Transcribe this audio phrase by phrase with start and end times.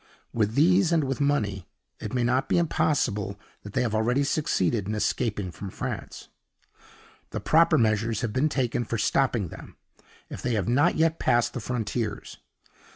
[0.33, 1.67] With these and with money,
[1.99, 6.29] it may not be impossible that they have already succeeded in escaping from France.
[7.29, 9.77] The proper measures have been taken for stopping them,
[10.27, 12.39] if they have not yet passed the frontiers.